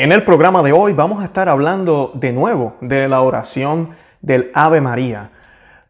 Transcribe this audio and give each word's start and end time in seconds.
En 0.00 0.12
el 0.12 0.22
programa 0.22 0.62
de 0.62 0.70
hoy 0.70 0.92
vamos 0.92 1.20
a 1.20 1.24
estar 1.24 1.48
hablando 1.48 2.12
de 2.14 2.32
nuevo 2.32 2.76
de 2.80 3.08
la 3.08 3.20
oración 3.20 3.90
del 4.22 4.52
Ave 4.54 4.80
María. 4.80 5.32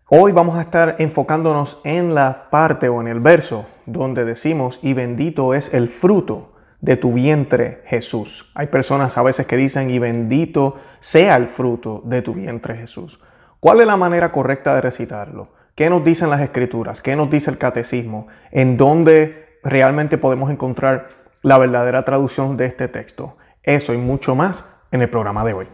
Hoy 0.09 0.33
vamos 0.33 0.57
a 0.57 0.63
estar 0.63 0.97
enfocándonos 0.99 1.79
en 1.85 2.15
la 2.15 2.49
parte 2.49 2.89
o 2.89 3.03
en 3.03 3.09
el 3.09 3.21
verso 3.21 3.67
donde 3.85 4.25
decimos, 4.25 4.81
y 4.81 4.95
bendito 4.95 5.53
es 5.53 5.75
el 5.75 5.89
fruto 5.89 6.55
de 6.81 6.97
tu 6.97 7.13
vientre 7.13 7.83
Jesús. 7.85 8.51
Hay 8.55 8.69
personas 8.69 9.19
a 9.19 9.23
veces 9.23 9.47
que 9.47 9.59
dicen, 9.59 9.91
y 9.91 9.99
bendito 9.99 10.77
sea 11.01 11.37
el 11.37 11.47
fruto 11.47 12.01
de 12.07 12.23
tu 12.23 12.33
vientre 12.33 12.77
Jesús. 12.77 13.21
¿Cuál 13.61 13.83
es 13.83 13.87
la 13.87 13.99
manera 13.99 14.33
correcta 14.33 14.75
de 14.75 14.81
recitarlo? 14.81 15.49
¿Qué 15.75 15.91
nos 15.91 16.03
dicen 16.03 16.31
las 16.31 16.41
escrituras? 16.41 17.03
¿Qué 17.03 17.15
nos 17.15 17.29
dice 17.29 17.51
el 17.51 17.59
catecismo? 17.59 18.29
¿En 18.53 18.79
dónde 18.79 19.59
realmente 19.63 20.17
podemos 20.17 20.51
encontrar 20.51 21.09
la 21.43 21.59
verdadera 21.59 22.07
traducción 22.07 22.57
de 22.57 22.65
este 22.65 22.89
texto? 22.89 23.37
Eso 23.69 23.93
y 23.93 23.99
mucho 23.99 24.35
más 24.35 24.65
en 24.93 25.03
el 25.03 25.11
programa 25.11 25.45
de 25.45 25.53
hoy. 25.53 25.67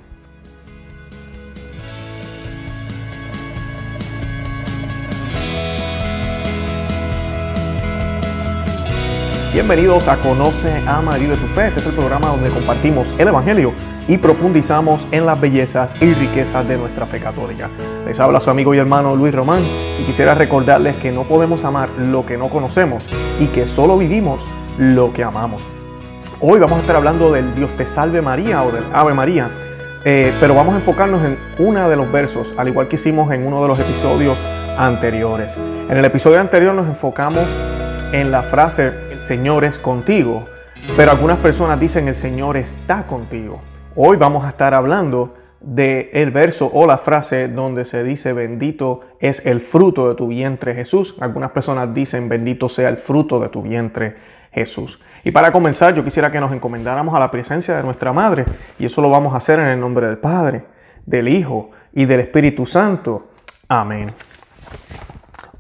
Bienvenidos 9.53 10.09
a 10.09 10.17
Conoce, 10.17 10.83
Ama 10.89 11.17
y 11.19 11.21
Vive 11.21 11.37
tu 11.37 11.47
Fe. 11.47 11.69
Este 11.69 11.79
es 11.79 11.87
el 11.87 11.93
programa 11.93 12.31
donde 12.31 12.51
compartimos 12.51 13.15
el 13.17 13.29
Evangelio 13.29 13.73
y 14.09 14.19
profundizamos 14.19 15.07
en 15.13 15.25
las 15.25 15.41
bellezas 15.41 15.95
y 16.03 16.15
riquezas 16.15 16.67
de 16.67 16.77
nuestra 16.77 17.07
fe 17.07 17.21
católica. 17.21 17.71
Les 18.05 18.19
habla 18.19 18.41
su 18.41 18.51
amigo 18.51 18.75
y 18.75 18.79
hermano 18.79 19.15
Luis 19.15 19.33
Román 19.33 19.63
y 20.01 20.05
quisiera 20.05 20.35
recordarles 20.35 20.97
que 20.97 21.13
no 21.13 21.23
podemos 21.23 21.63
amar 21.63 21.89
lo 21.91 22.27
que 22.27 22.37
no 22.37 22.49
conocemos 22.49 23.05
y 23.39 23.47
que 23.47 23.69
solo 23.69 23.97
vivimos 23.97 24.43
lo 24.79 25.13
que 25.13 25.23
amamos. 25.23 25.63
Hoy 26.41 26.59
vamos 26.59 26.79
a 26.79 26.81
estar 26.81 26.97
hablando 26.97 27.33
del 27.33 27.55
Dios 27.55 27.77
te 27.77 27.87
salve 27.87 28.21
María 28.21 28.65
o 28.65 28.73
del 28.73 28.85
Ave 28.93 29.15
María, 29.15 29.51
eh, 30.05 30.35
pero 30.41 30.55
vamos 30.55 30.75
a 30.75 30.79
enfocarnos 30.79 31.25
en 31.25 31.39
uno 31.59 31.89
de 31.89 31.97
los 31.97 32.11
versos, 32.11 32.53
al 32.57 32.69
igual 32.69 32.89
que 32.89 32.97
hicimos 32.97 33.33
en 33.33 33.47
uno 33.47 33.63
de 33.63 33.69
los 33.69 33.79
episodios 33.79 34.43
anteriores. 34.77 35.57
En 35.89 35.97
el 35.97 36.05
episodio 36.05 36.41
anterior 36.41 36.75
nos 36.75 36.89
enfocamos 36.89 37.57
en 38.13 38.33
la 38.33 38.43
frase 38.43 38.93
el 39.13 39.21
Señor 39.21 39.65
es 39.65 39.79
contigo, 39.79 40.45
pero 40.97 41.13
algunas 41.13 41.39
personas 41.39 41.79
dicen 41.79 42.09
el 42.09 42.17
Señor 42.17 42.57
está 42.57 43.07
contigo. 43.07 43.61
Hoy 43.95 44.17
vamos 44.17 44.45
a 44.45 44.49
estar 44.49 44.75
hablando 44.75 45.35
del 45.61 46.11
el 46.13 46.31
verso 46.31 46.71
o 46.75 46.87
la 46.87 46.99
frase 46.99 47.49
donde 47.49 47.87
se 47.87 48.03
dice 48.03 48.33
bendito 48.33 49.01
es 49.21 49.47
el 49.47 49.61
fruto 49.61 50.09
de 50.09 50.15
tu 50.15 50.29
vientre 50.29 50.75
Jesús. 50.75 51.15
Algunas 51.21 51.53
personas 51.53 51.95
dicen 51.95 52.29
bendito 52.29 52.69
sea 52.69 52.89
el 52.89 52.99
fruto 52.99 53.39
de 53.41 53.49
tu 53.49 53.63
vientre 53.63 54.17
Jesús. 54.55 55.01
Y 55.25 55.33
para 55.33 55.51
comenzar, 55.51 55.95
yo 55.95 56.05
quisiera 56.05 56.31
que 56.31 56.41
nos 56.41 56.53
encomendáramos 56.53 57.15
a 57.15 57.19
la 57.19 57.31
presencia 57.31 57.77
de 57.77 57.83
nuestra 57.83 58.13
Madre, 58.13 58.45
y 58.79 58.87
eso 58.87 59.03
lo 59.03 59.11
vamos 59.11 59.35
a 59.35 59.39
hacer 59.39 59.59
en 59.59 59.67
el 59.67 59.81
nombre 59.81 60.07
del 60.07 60.19
Padre, 60.19 60.65
del 61.05 61.29
Hijo 61.29 61.71
y 61.93 62.05
del 62.05 62.21
Espíritu 62.21 62.65
Santo. 62.65 63.31
Amén. 63.69 64.13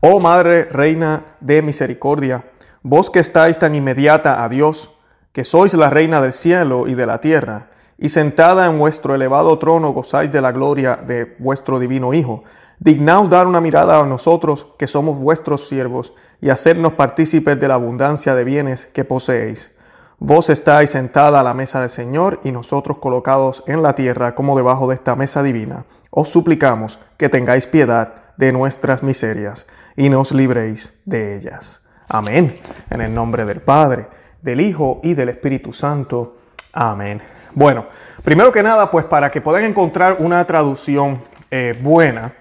Oh 0.01 0.21
Madre, 0.21 0.65
Reina 0.65 1.23
de 1.41 1.61
Misericordia, 1.63 2.45
vos 2.83 3.11
que 3.11 3.19
estáis 3.19 3.59
tan 3.59 3.75
inmediata 3.75 4.45
a 4.45 4.49
Dios, 4.49 4.91
que 5.33 5.43
sois 5.43 5.75
la 5.75 5.91
Reina 5.91 6.23
del 6.23 6.33
cielo 6.33 6.87
y 6.87 6.95
de 6.95 7.07
la 7.07 7.21
tierra, 7.21 7.71
y 7.99 8.11
sentada 8.11 8.67
en 8.67 8.79
vuestro 8.79 9.15
elevado 9.15 9.59
trono 9.59 9.93
gozáis 9.93 10.31
de 10.31 10.41
la 10.41 10.53
gloria 10.53 10.97
de 10.97 11.37
vuestro 11.39 11.79
divino 11.79 12.13
Hijo, 12.15 12.45
Dignaos 12.79 13.31
dar 13.31 13.47
una 13.47 13.61
mirada 13.61 14.01
a 14.01 14.07
nosotros 14.07 14.67
que 14.79 14.87
somos 14.87 15.19
vuestros 15.19 15.69
siervos 15.69 16.15
y 16.41 16.51
hacernos 16.51 16.95
partícipes 16.95 17.59
de 17.59 17.69
la 17.69 17.75
abundancia 17.75 18.35
de 18.35 18.45
bienes 18.45 18.87
que 18.87 19.05
poseéis. 19.05 19.71
Vos 20.19 20.49
estáis 20.49 20.91
sentada 20.91 21.41
a 21.41 21.43
la 21.43 21.55
mesa 21.55 21.81
del 21.81 21.91
Señor 21.91 22.41
y 22.45 22.53
nosotros 22.53 22.99
colocados 22.99 23.65
en 23.67 23.83
la 23.83 23.95
tierra 23.95 24.35
como 24.35 24.57
debajo 24.57 24.89
de 24.89 24.95
esta 24.95 25.17
mesa 25.17 25.43
divina. 25.43 25.85
Os 26.11 26.29
suplicamos 26.29 27.01
que 27.17 27.29
tengáis 27.29 27.67
piedad 27.67 28.15
de 28.37 28.53
nuestras 28.53 29.03
miserias 29.03 29.67
y 29.97 30.09
nos 30.09 30.33
libréis 30.33 31.01
de 31.05 31.37
ellas. 31.37 31.83
Amén. 32.09 32.57
En 32.91 33.01
el 33.01 33.15
nombre 33.15 33.45
del 33.45 33.61
Padre, 33.61 34.07
del 34.41 34.61
Hijo 34.61 35.01
y 35.03 35.15
del 35.15 35.31
Espíritu 35.31 35.73
Santo. 35.73 36.37
Amén. 36.73 37.21
Bueno, 37.55 37.87
primero 38.23 38.53
que 38.53 38.63
nada, 38.63 38.91
pues 38.91 39.05
para 39.05 39.31
que 39.31 39.41
puedan 39.41 39.65
encontrar 39.65 40.17
una 40.19 40.45
traducción 40.45 41.23
eh, 41.51 41.79
buena, 41.81 42.35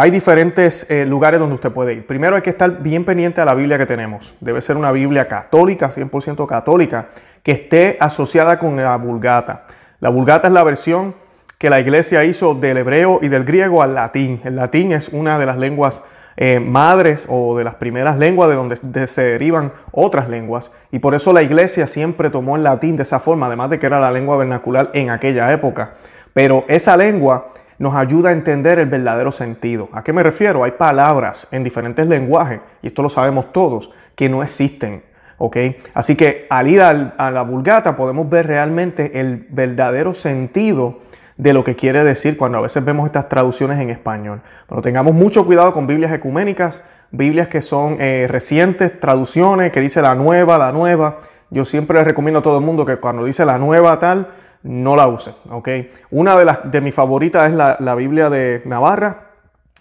hay 0.00 0.10
diferentes 0.10 0.86
eh, 0.88 1.04
lugares 1.04 1.38
donde 1.38 1.56
usted 1.56 1.70
puede 1.72 1.92
ir. 1.92 2.06
Primero 2.06 2.34
hay 2.34 2.40
que 2.40 2.48
estar 2.48 2.80
bien 2.80 3.04
pendiente 3.04 3.42
a 3.42 3.44
la 3.44 3.52
Biblia 3.52 3.76
que 3.76 3.84
tenemos. 3.84 4.32
Debe 4.40 4.62
ser 4.62 4.78
una 4.78 4.90
Biblia 4.92 5.28
católica, 5.28 5.90
100% 5.90 6.46
católica, 6.46 7.08
que 7.42 7.52
esté 7.52 7.98
asociada 8.00 8.58
con 8.58 8.76
la 8.76 8.96
Vulgata. 8.96 9.66
La 10.00 10.08
Vulgata 10.08 10.48
es 10.48 10.54
la 10.54 10.62
versión 10.62 11.14
que 11.58 11.68
la 11.68 11.80
iglesia 11.80 12.24
hizo 12.24 12.54
del 12.54 12.78
hebreo 12.78 13.18
y 13.20 13.28
del 13.28 13.44
griego 13.44 13.82
al 13.82 13.94
latín. 13.94 14.40
El 14.42 14.56
latín 14.56 14.92
es 14.92 15.10
una 15.10 15.38
de 15.38 15.44
las 15.44 15.58
lenguas 15.58 16.02
eh, 16.38 16.60
madres 16.60 17.26
o 17.28 17.58
de 17.58 17.64
las 17.64 17.74
primeras 17.74 18.18
lenguas 18.18 18.48
de 18.48 18.56
donde 18.56 19.06
se 19.06 19.22
derivan 19.22 19.70
otras 19.92 20.30
lenguas. 20.30 20.72
Y 20.90 21.00
por 21.00 21.14
eso 21.14 21.34
la 21.34 21.42
iglesia 21.42 21.86
siempre 21.86 22.30
tomó 22.30 22.56
el 22.56 22.62
latín 22.62 22.96
de 22.96 23.02
esa 23.02 23.20
forma, 23.20 23.48
además 23.48 23.68
de 23.68 23.78
que 23.78 23.84
era 23.84 24.00
la 24.00 24.10
lengua 24.10 24.38
vernacular 24.38 24.88
en 24.94 25.10
aquella 25.10 25.52
época. 25.52 25.92
Pero 26.32 26.64
esa 26.68 26.96
lengua 26.96 27.48
nos 27.80 27.94
ayuda 27.94 28.28
a 28.28 28.32
entender 28.32 28.78
el 28.78 28.90
verdadero 28.90 29.32
sentido. 29.32 29.88
¿A 29.92 30.04
qué 30.04 30.12
me 30.12 30.22
refiero? 30.22 30.64
Hay 30.64 30.72
palabras 30.72 31.48
en 31.50 31.64
diferentes 31.64 32.06
lenguajes, 32.06 32.60
y 32.82 32.88
esto 32.88 33.00
lo 33.00 33.08
sabemos 33.08 33.54
todos, 33.54 33.90
que 34.14 34.28
no 34.28 34.42
existen. 34.42 35.02
¿ok? 35.38 35.56
Así 35.94 36.14
que 36.14 36.46
al 36.50 36.68
ir 36.68 36.82
a 36.82 37.30
la 37.30 37.42
vulgata 37.42 37.96
podemos 37.96 38.28
ver 38.28 38.46
realmente 38.48 39.18
el 39.18 39.46
verdadero 39.48 40.12
sentido 40.12 40.98
de 41.38 41.54
lo 41.54 41.64
que 41.64 41.74
quiere 41.74 42.04
decir 42.04 42.36
cuando 42.36 42.58
a 42.58 42.60
veces 42.60 42.84
vemos 42.84 43.06
estas 43.06 43.30
traducciones 43.30 43.80
en 43.80 43.88
español. 43.88 44.42
Pero 44.68 44.82
tengamos 44.82 45.14
mucho 45.14 45.46
cuidado 45.46 45.72
con 45.72 45.86
Biblias 45.86 46.12
ecuménicas, 46.12 46.84
Biblias 47.12 47.48
que 47.48 47.62
son 47.62 47.96
eh, 47.98 48.26
recientes, 48.28 49.00
traducciones, 49.00 49.72
que 49.72 49.80
dice 49.80 50.02
la 50.02 50.14
nueva, 50.14 50.58
la 50.58 50.70
nueva. 50.70 51.16
Yo 51.48 51.64
siempre 51.64 51.96
les 51.96 52.06
recomiendo 52.06 52.40
a 52.40 52.42
todo 52.42 52.58
el 52.58 52.64
mundo 52.64 52.84
que 52.84 52.98
cuando 52.98 53.24
dice 53.24 53.46
la 53.46 53.56
nueva 53.56 53.98
tal, 53.98 54.28
no 54.62 54.96
la 54.96 55.08
use. 55.08 55.34
¿ok? 55.50 55.68
Una 56.10 56.38
de, 56.38 56.44
las, 56.44 56.70
de 56.70 56.80
mis 56.80 56.94
favoritas 56.94 57.50
es 57.50 57.56
la, 57.56 57.94
Biblia 57.94 58.30
de 58.30 58.62
Navarra 58.64 59.28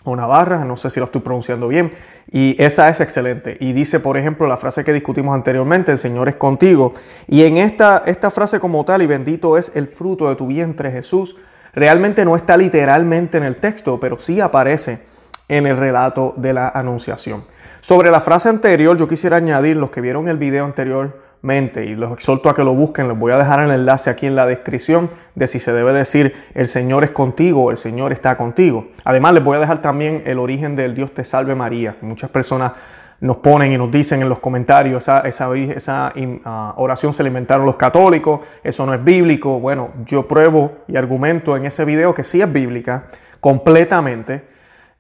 o 0.04 0.16
Navarra, 0.16 0.64
no 0.64 0.78
sé 0.78 0.90
si 0.90 1.00
lo 1.00 1.06
estoy 1.06 1.22
pronunciando 1.22 1.68
bien, 1.68 1.92
y 2.32 2.56
esa 2.62 2.90
es 2.90 3.02
excelente. 3.02 3.58
Y 3.60 3.74
dice, 3.74 4.00
por 4.00 4.18
ejemplo, 4.18 4.48
la 4.48 4.58
frase 4.58 4.84
que 4.84 4.94
discutimos 4.94 5.36
anteriormente, 5.36 5.92
el 5.92 5.98
Señor 5.98 6.30
es 6.30 6.36
contigo. 6.36 6.94
Y 7.28 7.44
en 7.44 7.58
esta, 7.58 8.04
esta 8.06 8.32
frase 8.32 8.60
como 8.60 8.86
tal, 8.86 9.02
y 9.02 9.08
bendito 9.08 9.58
es 9.58 9.76
el 9.76 9.88
fruto 9.88 10.30
de 10.30 10.36
tu 10.36 10.48
vientre 10.48 10.92
Jesús, 10.92 11.36
realmente 11.74 12.24
no 12.24 12.36
está 12.36 12.56
literalmente 12.56 13.38
en 13.38 13.44
el 13.44 13.58
texto, 13.58 14.00
pero 14.00 14.18
sí 14.18 14.40
aparece 14.40 15.02
en 15.50 15.68
el 15.68 15.76
relato 15.76 16.34
de 16.38 16.54
la 16.54 16.70
anunciación. 16.70 17.44
Sobre 17.82 18.12
la 18.12 18.22
frase 18.22 18.50
anterior, 18.50 18.98
yo 18.98 19.08
quisiera 19.08 19.38
añadir, 19.38 19.78
los 19.78 19.90
que 19.90 20.02
vieron 20.02 20.28
el 20.28 20.38
video 20.38 20.66
anterior, 20.66 21.29
y 21.42 21.96
los 21.96 22.12
exhorto 22.12 22.50
a 22.50 22.54
que 22.54 22.64
lo 22.64 22.74
busquen. 22.74 23.08
Les 23.08 23.18
voy 23.18 23.32
a 23.32 23.38
dejar 23.38 23.62
el 23.62 23.72
enlace 23.72 24.10
aquí 24.10 24.28
en 24.28 24.36
la 24.36 24.46
descripción 24.46 25.10
de 25.36 25.48
si 25.48 25.60
se 25.60 25.72
debe 25.72 25.94
decir 25.94 26.34
el 26.54 26.68
Señor 26.68 27.04
es 27.04 27.12
contigo 27.12 27.66
o 27.66 27.72
el 27.72 27.78
Señor 27.78 28.12
está 28.12 28.36
contigo. 28.36 28.88
Además, 29.06 29.34
les 29.34 29.44
voy 29.44 29.58
a 29.58 29.60
dejar 29.60 29.82
también 29.82 30.24
el 30.26 30.38
origen 30.38 30.76
del 30.76 30.96
Dios 30.96 31.14
te 31.14 31.24
salve 31.24 31.56
María. 31.56 31.96
Muchas 32.02 32.30
personas 32.30 32.74
nos 33.22 33.38
ponen 33.38 33.72
y 33.72 33.78
nos 33.78 33.92
dicen 33.92 34.22
en 34.22 34.30
los 34.30 34.40
comentarios, 34.40 35.04
esa, 35.04 35.22
esa, 35.22 35.54
esa 35.54 36.14
ah, 36.46 36.74
oración 36.78 37.14
se 37.14 37.22
alimentaron 37.22 37.66
los 37.66 37.76
católicos, 37.76 38.42
eso 38.64 38.86
no 38.86 38.94
es 38.94 39.04
bíblico. 39.04 39.60
Bueno, 39.60 39.92
yo 40.06 40.28
pruebo 40.28 40.80
y 40.88 40.98
argumento 40.98 41.56
en 41.58 41.66
ese 41.66 41.86
video 41.86 42.14
que 42.14 42.24
sí 42.24 42.42
es 42.42 42.52
bíblica 42.52 43.06
completamente. 43.40 44.48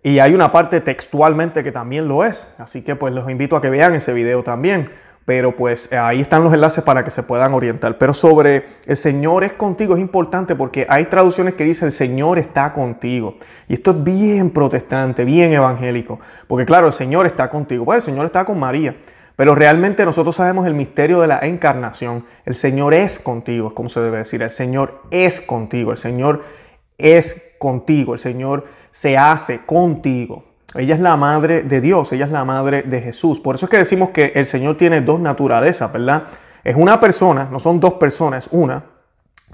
Y 0.01 0.19
hay 0.19 0.33
una 0.33 0.53
parte 0.53 0.79
textualmente 0.79 1.61
que 1.61 1.73
también 1.73 2.07
lo 2.07 2.23
es. 2.23 2.49
Así 2.57 2.81
que 2.81 2.95
pues 2.95 3.13
los 3.13 3.29
invito 3.29 3.57
a 3.57 3.61
que 3.61 3.69
vean 3.69 3.93
ese 3.93 4.13
video 4.13 4.43
también 4.43 4.89
pero 5.29 5.55
pues 5.55 5.93
ahí 5.93 6.21
están 6.21 6.43
los 6.43 6.51
enlaces 6.55 6.83
para 6.83 7.03
que 7.03 7.11
se 7.11 7.21
puedan 7.21 7.53
orientar. 7.53 7.99
Pero 7.99 8.15
sobre 8.15 8.65
el 8.87 8.97
Señor 8.97 9.43
es 9.43 9.53
contigo 9.53 9.93
es 9.93 10.01
importante 10.01 10.55
porque 10.55 10.87
hay 10.89 11.05
traducciones 11.05 11.53
que 11.53 11.63
dicen 11.65 11.85
el 11.85 11.91
Señor 11.91 12.39
está 12.39 12.73
contigo. 12.73 13.35
Y 13.67 13.75
esto 13.75 13.91
es 13.91 14.03
bien 14.03 14.49
protestante, 14.49 15.25
bien 15.25 15.53
evangélico. 15.53 16.19
Porque 16.47 16.65
claro, 16.65 16.87
el 16.87 16.93
Señor 16.93 17.27
está 17.27 17.47
contigo. 17.47 17.85
Pues 17.85 17.97
el 17.97 18.11
Señor 18.11 18.25
está 18.25 18.43
con 18.43 18.59
María. 18.59 18.95
Pero 19.35 19.53
realmente 19.53 20.03
nosotros 20.03 20.35
sabemos 20.35 20.65
el 20.65 20.73
misterio 20.73 21.21
de 21.21 21.27
la 21.27 21.37
encarnación. 21.41 22.25
El 22.43 22.55
Señor 22.55 22.95
es 22.95 23.19
contigo, 23.19 23.67
es 23.67 23.75
como 23.75 23.87
se 23.87 23.99
debe 23.99 24.17
decir. 24.17 24.41
El 24.41 24.49
Señor 24.49 25.03
es 25.11 25.41
contigo. 25.41 25.91
El 25.91 25.97
Señor 25.97 26.43
es 26.97 27.53
contigo. 27.59 28.13
El 28.13 28.19
Señor 28.19 28.65
se 28.89 29.15
hace 29.15 29.59
contigo. 29.67 30.48
Ella 30.75 30.95
es 30.95 31.01
la 31.01 31.15
madre 31.15 31.63
de 31.63 31.81
Dios, 31.81 32.11
ella 32.11 32.25
es 32.25 32.31
la 32.31 32.45
madre 32.45 32.83
de 32.83 33.01
Jesús. 33.01 33.39
Por 33.39 33.55
eso 33.55 33.65
es 33.65 33.69
que 33.69 33.77
decimos 33.77 34.09
que 34.09 34.33
el 34.35 34.45
Señor 34.45 34.77
tiene 34.77 35.01
dos 35.01 35.19
naturalezas, 35.19 35.91
¿verdad? 35.91 36.23
Es 36.63 36.75
una 36.75 36.99
persona, 36.99 37.47
no 37.51 37.59
son 37.59 37.79
dos 37.79 37.93
personas, 37.93 38.49
una, 38.51 38.83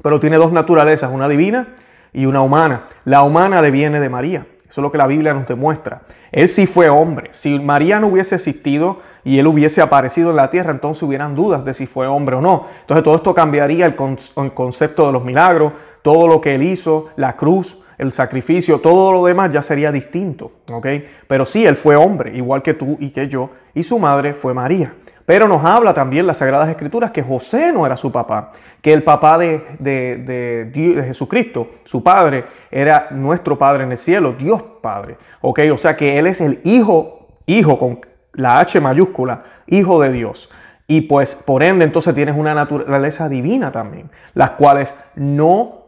pero 0.02 0.20
tiene 0.20 0.38
dos 0.38 0.52
naturalezas, 0.52 1.12
una 1.12 1.28
divina 1.28 1.76
y 2.12 2.26
una 2.26 2.42
humana. 2.42 2.88
La 3.06 3.24
humana 3.24 3.62
le 3.62 3.72
viene 3.72 4.00
de 4.00 4.10
María. 4.10 4.46
Eso 4.68 4.82
es 4.82 4.84
lo 4.84 4.92
que 4.92 4.98
la 4.98 5.08
Biblia 5.08 5.34
nos 5.34 5.48
demuestra. 5.48 6.02
Él 6.32 6.50
sí 6.50 6.68
fue 6.68 6.90
hombre. 6.90 7.30
Si 7.32 7.60
María 7.60 8.00
no 8.00 8.08
hubiese 8.08 8.36
existido 8.36 9.00
y 9.24 9.40
él 9.40 9.48
hubiese 9.48 9.82
aparecido 9.82 10.32
en 10.32 10.36
la 10.36 10.50
tierra, 10.50 10.72
entonces 10.72 11.02
hubieran 11.04 11.34
dudas 11.34 11.64
de 11.64 11.74
si 11.74 11.86
fue 11.86 12.08
hombre 12.08 12.36
o 12.36 12.42
no. 12.42 12.66
Entonces 12.82 13.04
todo 13.04 13.16
esto 13.16 13.34
cambiaría 13.34 13.86
el, 13.86 13.96
concepto 13.96 15.06
de 15.06 15.14
los 15.14 15.24
milagros, 15.24 15.74
todo 16.02 16.28
lo 16.28 16.42
que 16.42 16.56
él 16.56 16.64
hizo, 16.64 17.06
la 17.16 17.38
cruz, 17.38 17.78
el 17.98 18.12
sacrificio, 18.12 18.80
todo 18.80 19.12
lo 19.12 19.26
demás 19.26 19.52
ya 19.52 19.62
sería 19.62 19.92
distinto, 19.92 20.52
¿ok? 20.72 20.88
Pero 21.28 21.46
sí, 21.46 21.66
él 21.66 21.76
fue 21.76 21.96
hombre, 21.96 22.36
igual 22.36 22.62
que 22.62 22.74
tú 22.74 22.98
y 23.00 23.10
que 23.10 23.28
yo, 23.28 23.52
y 23.74 23.84
su 23.84 24.00
madre 24.00 24.34
fue 24.34 24.54
María. 24.54 24.94
Pero 25.26 25.48
nos 25.48 25.66
habla 25.66 25.94
también 25.94 26.28
las 26.28 26.38
Sagradas 26.38 26.70
Escrituras 26.70 27.10
que 27.10 27.24
José 27.24 27.72
no 27.74 27.86
era 27.86 27.98
su 27.98 28.12
papá, 28.12 28.52
que 28.82 28.94
el 28.94 29.04
papá 29.04 29.40
de, 29.40 29.60
de, 29.80 31.04
Jesucristo, 31.08 31.70
su 31.84 32.04
padre, 32.04 32.46
era 32.70 33.08
nuestro 33.10 33.58
Padre 33.58 33.86
en 33.86 33.92
el 33.92 33.98
cielo, 33.98 34.36
Dios 34.38 34.62
Padre. 34.82 35.18
¿Ok? 35.42 35.62
O 35.74 35.78
sea 35.78 35.98
que 35.98 36.20
Él 36.20 36.28
es 36.28 36.42
el 36.42 36.60
Hijo, 36.64 37.28
Hijo 37.48 37.80
con 37.80 38.02
la 38.34 38.60
H 38.60 38.80
mayúscula, 38.80 39.44
Hijo 39.66 40.00
de 40.00 40.12
Dios. 40.12 40.52
Y 40.88 41.02
pues 41.02 41.34
por 41.34 41.64
ende 41.64 41.86
entonces 41.86 42.14
tienes 42.14 42.36
una 42.38 42.54
naturaleza 42.54 43.28
divina 43.28 43.72
también, 43.72 44.12
las 44.36 44.52
cuales 44.52 44.94
no, 45.16 45.85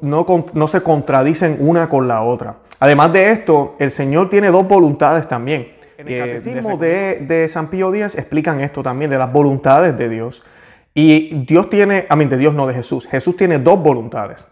no, 0.00 0.26
no 0.52 0.66
se 0.66 0.82
contradicen 0.82 1.56
una 1.60 1.88
con 1.88 2.08
la 2.08 2.22
otra. 2.22 2.56
Además 2.78 3.12
de 3.12 3.30
esto, 3.30 3.76
el 3.78 3.90
Señor 3.90 4.30
tiene 4.30 4.50
dos 4.50 4.66
voluntades 4.66 5.28
también. 5.28 5.72
En 5.98 6.08
el 6.08 6.18
catecismo 6.18 6.78
de, 6.78 7.46
San 7.50 7.68
Pío 7.68 7.94
X 7.94 8.14
explican 8.14 8.60
esto 8.60 8.82
también, 8.82 9.10
de 9.10 9.18
las 9.18 9.30
voluntades 9.30 9.96
de 9.98 10.08
Dios. 10.08 10.42
Y 10.94 11.44
Dios 11.44 11.68
tiene, 11.68 12.06
a 12.08 12.16
mí, 12.16 12.24
de 12.24 12.38
Dios 12.38 12.54
no 12.54 12.66
de 12.66 12.74
Jesús. 12.74 13.06
Jesús 13.06 13.36
tiene 13.36 13.58
dos 13.58 13.82
voluntades. 13.82 14.46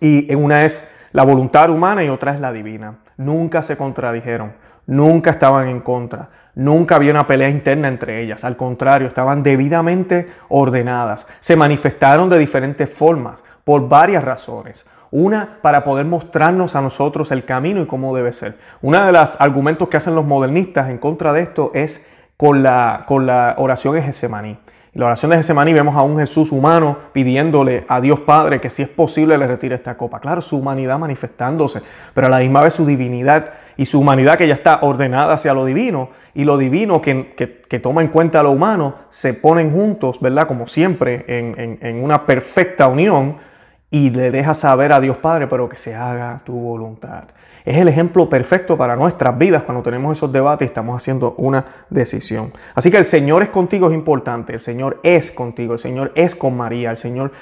Y 0.00 0.34
una 0.34 0.64
es 0.64 0.82
la 1.12 1.24
voluntad 1.24 1.70
humana 1.70 2.04
y 2.04 2.08
otra 2.08 2.34
es 2.34 2.40
la 2.40 2.52
divina. 2.52 2.98
Nunca 3.16 3.62
se 3.62 3.76
contradijeron, 3.76 4.52
nunca 4.86 5.30
estaban 5.30 5.68
en 5.68 5.80
contra, 5.80 6.28
nunca 6.54 6.96
había 6.96 7.12
una 7.12 7.26
pelea 7.26 7.48
interna 7.48 7.88
entre 7.88 8.22
ellas. 8.22 8.44
Al 8.44 8.56
contrario, 8.56 9.08
estaban 9.08 9.42
debidamente 9.42 10.28
ordenadas. 10.48 11.26
Se 11.40 11.56
manifestaron 11.56 12.28
de 12.28 12.38
diferentes 12.38 12.90
formas, 12.90 13.42
por 13.68 13.86
varias 13.86 14.24
razones. 14.24 14.86
Una, 15.10 15.58
para 15.60 15.84
poder 15.84 16.06
mostrarnos 16.06 16.74
a 16.74 16.80
nosotros 16.80 17.30
el 17.32 17.44
camino 17.44 17.82
y 17.82 17.86
cómo 17.86 18.16
debe 18.16 18.32
ser. 18.32 18.56
Uno 18.80 19.04
de 19.04 19.12
los 19.12 19.38
argumentos 19.42 19.88
que 19.88 19.98
hacen 19.98 20.14
los 20.14 20.24
modernistas 20.24 20.88
en 20.88 20.96
contra 20.96 21.34
de 21.34 21.42
esto 21.42 21.70
es 21.74 22.06
con 22.38 22.62
la, 22.62 23.04
con 23.06 23.26
la 23.26 23.56
oración 23.58 23.98
en 23.98 24.04
Getsemaní. 24.04 24.52
En 24.52 25.00
la 25.00 25.04
oración 25.04 25.30
de 25.30 25.36
Getsemaní 25.36 25.74
vemos 25.74 25.96
a 25.96 26.00
un 26.00 26.18
Jesús 26.18 26.50
humano 26.50 26.96
pidiéndole 27.12 27.84
a 27.88 28.00
Dios 28.00 28.20
Padre 28.20 28.58
que 28.58 28.70
si 28.70 28.80
es 28.80 28.88
posible 28.88 29.36
le 29.36 29.46
retire 29.46 29.74
esta 29.74 29.98
copa. 29.98 30.18
Claro, 30.18 30.40
su 30.40 30.56
humanidad 30.56 30.98
manifestándose, 30.98 31.82
pero 32.14 32.28
a 32.28 32.30
la 32.30 32.38
misma 32.38 32.62
vez 32.62 32.72
su 32.72 32.86
divinidad 32.86 33.50
y 33.76 33.84
su 33.84 34.00
humanidad 34.00 34.38
que 34.38 34.48
ya 34.48 34.54
está 34.54 34.78
ordenada 34.80 35.34
hacia 35.34 35.52
lo 35.52 35.66
divino 35.66 36.08
y 36.32 36.44
lo 36.44 36.56
divino 36.56 37.02
que, 37.02 37.34
que, 37.36 37.78
toma 37.80 38.00
en 38.00 38.08
cuenta 38.08 38.42
lo 38.42 38.50
humano 38.50 38.94
se 39.10 39.34
ponen 39.34 39.72
juntos, 39.72 40.20
¿verdad? 40.20 40.48
Como 40.48 40.66
siempre, 40.66 41.26
en, 41.28 41.78
en 41.82 42.02
una 42.02 42.24
perfecta 42.24 42.88
unión 42.88 43.36
y 43.90 44.10
le 44.10 44.30
dejas 44.30 44.58
saber 44.58 44.92
a 44.92 45.00
Dios 45.00 45.16
Padre, 45.16 45.46
pero 45.46 45.68
que 45.68 45.76
se 45.76 45.94
haga 45.94 46.40
tu 46.44 46.52
voluntad. 46.52 47.24
Es 47.64 47.76
el 47.76 47.88
ejemplo 47.88 48.28
perfecto 48.28 48.76
para 48.76 48.96
nuestras 48.96 49.36
vidas 49.36 49.62
cuando 49.62 49.82
tenemos 49.82 50.16
esos 50.16 50.32
debates 50.32 50.66
y 50.66 50.68
estamos 50.68 50.96
haciendo 50.96 51.34
una 51.36 51.64
decisión. 51.90 52.52
Así 52.74 52.90
que 52.90 52.98
el 52.98 53.04
Señor 53.04 53.42
es 53.42 53.50
contigo 53.50 53.88
es 53.88 53.94
importante, 53.94 54.54
el 54.54 54.60
Señor 54.60 55.00
es 55.02 55.30
contigo, 55.30 55.74
el 55.74 55.78
Señor 55.78 56.12
es 56.14 56.34
con 56.34 56.56
María, 56.56 56.90
el 56.90 56.96
Señor 56.96 57.32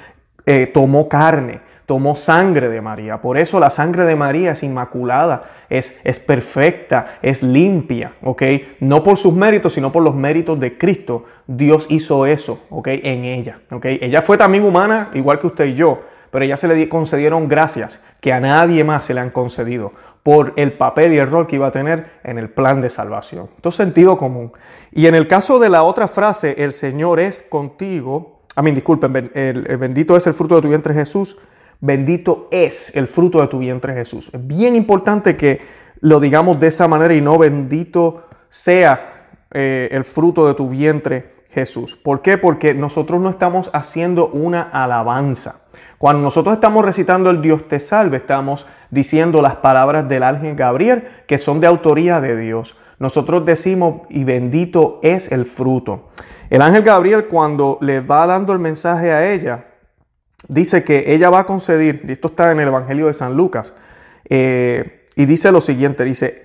eh, 0.44 0.66
tomó 0.66 1.08
carne, 1.08 1.60
tomó 1.84 2.16
sangre 2.16 2.68
de 2.68 2.80
María. 2.80 3.20
Por 3.20 3.38
eso 3.38 3.60
la 3.60 3.70
sangre 3.70 4.04
de 4.04 4.16
María 4.16 4.52
es 4.52 4.62
inmaculada, 4.62 5.44
es, 5.68 6.00
es 6.02 6.18
perfecta, 6.18 7.18
es 7.22 7.42
limpia, 7.42 8.14
¿ok? 8.22 8.42
No 8.80 9.02
por 9.02 9.16
sus 9.18 9.32
méritos, 9.32 9.74
sino 9.74 9.92
por 9.92 10.02
los 10.02 10.14
méritos 10.14 10.58
de 10.58 10.78
Cristo. 10.78 11.24
Dios 11.46 11.86
hizo 11.88 12.26
eso, 12.26 12.64
¿ok? 12.70 12.88
En 12.88 13.24
ella, 13.24 13.60
¿ok? 13.70 13.84
Ella 14.00 14.22
fue 14.22 14.36
también 14.36 14.64
humana, 14.64 15.10
igual 15.14 15.38
que 15.38 15.46
usted 15.48 15.66
y 15.66 15.74
yo 15.74 16.00
pero 16.36 16.44
ya 16.44 16.58
se 16.58 16.68
le 16.68 16.86
concedieron 16.90 17.48
gracias 17.48 17.98
que 18.20 18.30
a 18.30 18.40
nadie 18.40 18.84
más 18.84 19.06
se 19.06 19.14
le 19.14 19.20
han 19.20 19.30
concedido 19.30 19.92
por 20.22 20.52
el 20.56 20.74
papel 20.74 21.14
y 21.14 21.16
el 21.16 21.30
rol 21.30 21.46
que 21.46 21.56
iba 21.56 21.68
a 21.68 21.70
tener 21.70 22.10
en 22.24 22.36
el 22.36 22.50
plan 22.50 22.82
de 22.82 22.90
salvación. 22.90 23.48
Esto 23.56 23.70
es 23.70 23.74
sentido 23.74 24.18
común. 24.18 24.52
Y 24.92 25.06
en 25.06 25.14
el 25.14 25.28
caso 25.28 25.58
de 25.58 25.70
la 25.70 25.82
otra 25.82 26.08
frase, 26.08 26.56
el 26.58 26.74
Señor 26.74 27.20
es 27.20 27.40
contigo, 27.40 28.42
a 28.54 28.60
mí 28.60 28.70
disculpen, 28.72 29.30
el, 29.32 29.62
bendito 29.78 30.14
es 30.14 30.26
el 30.26 30.34
fruto 30.34 30.56
de 30.56 30.60
tu 30.60 30.68
vientre 30.68 30.92
Jesús, 30.92 31.38
bendito 31.80 32.48
es 32.50 32.94
el 32.94 33.08
fruto 33.08 33.40
de 33.40 33.46
tu 33.46 33.58
vientre 33.58 33.94
Jesús. 33.94 34.28
Es 34.30 34.46
bien 34.46 34.76
importante 34.76 35.38
que 35.38 35.62
lo 36.00 36.20
digamos 36.20 36.60
de 36.60 36.66
esa 36.66 36.86
manera 36.86 37.14
y 37.14 37.22
no 37.22 37.38
bendito 37.38 38.24
sea 38.50 39.30
eh, 39.52 39.88
el 39.90 40.04
fruto 40.04 40.46
de 40.46 40.52
tu 40.52 40.68
vientre 40.68 41.35
Jesús. 41.50 41.96
¿Por 41.96 42.22
qué? 42.22 42.38
Porque 42.38 42.74
nosotros 42.74 43.20
no 43.20 43.30
estamos 43.30 43.70
haciendo 43.72 44.28
una 44.28 44.62
alabanza. 44.62 45.62
Cuando 45.98 46.22
nosotros 46.22 46.54
estamos 46.54 46.84
recitando 46.84 47.30
el 47.30 47.40
Dios 47.40 47.68
te 47.68 47.80
salve, 47.80 48.18
estamos 48.18 48.66
diciendo 48.90 49.40
las 49.40 49.56
palabras 49.56 50.08
del 50.08 50.22
ángel 50.22 50.54
Gabriel 50.54 51.08
que 51.26 51.38
son 51.38 51.60
de 51.60 51.66
autoría 51.66 52.20
de 52.20 52.36
Dios. 52.36 52.76
Nosotros 52.98 53.44
decimos, 53.44 54.02
y 54.08 54.24
bendito 54.24 55.00
es 55.02 55.32
el 55.32 55.46
fruto. 55.46 56.08
El 56.48 56.62
ángel 56.62 56.82
Gabriel 56.82 57.26
cuando 57.28 57.78
le 57.80 58.00
va 58.00 58.26
dando 58.26 58.52
el 58.52 58.58
mensaje 58.58 59.12
a 59.12 59.32
ella, 59.32 59.66
dice 60.48 60.84
que 60.84 61.14
ella 61.14 61.30
va 61.30 61.40
a 61.40 61.46
conceder, 61.46 62.02
y 62.06 62.12
esto 62.12 62.28
está 62.28 62.50
en 62.50 62.60
el 62.60 62.68
Evangelio 62.68 63.06
de 63.06 63.14
San 63.14 63.36
Lucas, 63.36 63.74
eh, 64.28 65.04
y 65.14 65.24
dice 65.26 65.50
lo 65.50 65.60
siguiente, 65.60 66.04
dice, 66.04 66.44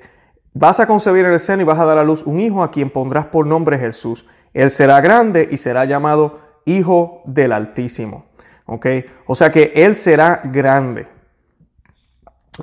vas 0.53 0.79
a 0.79 0.87
concebir 0.87 1.25
en 1.25 1.33
el 1.33 1.39
seno 1.39 1.61
y 1.61 1.65
vas 1.65 1.79
a 1.79 1.85
dar 1.85 1.97
a 1.97 2.03
luz 2.03 2.23
un 2.25 2.39
hijo 2.39 2.63
a 2.63 2.71
quien 2.71 2.89
pondrás 2.89 3.27
por 3.27 3.45
nombre 3.45 3.77
Jesús. 3.77 4.25
Él 4.53 4.69
será 4.69 5.01
grande 5.01 5.47
y 5.49 5.57
será 5.57 5.85
llamado 5.85 6.39
Hijo 6.65 7.21
del 7.25 7.51
Altísimo. 7.51 8.25
O 9.25 9.35
sea 9.35 9.51
que 9.51 9.73
Él 9.75 9.95
será 9.95 10.41
grande. 10.45 11.07